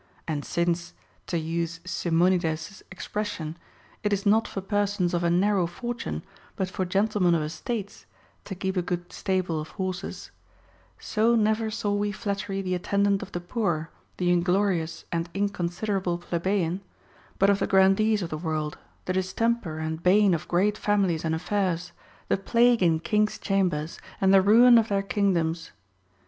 And 0.27 0.43
since, 0.43 0.95
to 1.27 1.37
use 1.37 1.79
Simon 1.85 2.33
ides's 2.33 2.81
expression, 2.91 3.55
it 4.01 4.11
is 4.11 4.25
not 4.25 4.47
for 4.47 4.59
persons 4.59 5.13
of 5.13 5.23
a 5.23 5.29
narrow 5.29 5.67
fortune, 5.67 6.23
but 6.55 6.67
for 6.71 6.85
gentlemen 6.85 7.35
of 7.35 7.43
estates, 7.43 8.07
to 8.45 8.55
keep 8.55 8.75
a 8.75 8.81
good 8.81 9.13
stable 9.13 9.61
of 9.61 9.67
horses; 9.77 10.31
so 10.97 11.35
never 11.35 11.69
saw 11.69 11.93
we 11.93 12.11
flattery 12.11 12.63
the 12.63 12.73
attendant 12.73 13.21
of 13.21 13.31
the 13.31 13.39
poor, 13.39 13.91
the 14.17 14.31
inglorious 14.31 15.05
and 15.11 15.29
inconsiderable 15.35 16.17
plebeian, 16.17 16.81
but 17.37 17.51
of 17.51 17.59
the 17.59 17.67
gran 17.67 17.93
dees 17.93 18.23
of 18.23 18.31
the 18.31 18.39
world, 18.39 18.79
the 19.05 19.13
distemper 19.13 19.77
and 19.77 20.01
bane 20.01 20.33
of 20.33 20.47
great 20.47 20.79
families 20.79 21.23
and 21.23 21.35
affairs, 21.35 21.91
the 22.27 22.37
plague 22.37 22.81
in 22.81 22.99
kings' 22.99 23.37
chambers, 23.37 23.99
and 24.19 24.33
the 24.33 24.41
ruin 24.41 24.79
of 24.79 24.87
their 24.87 25.03
kino 25.03 25.35
doms. 25.35 25.69